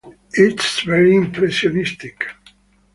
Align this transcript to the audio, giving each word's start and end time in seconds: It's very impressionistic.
It's 0.33 0.79
very 0.81 1.15
impressionistic. 1.15 2.25